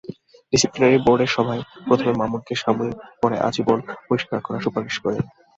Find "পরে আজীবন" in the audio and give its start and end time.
3.21-3.77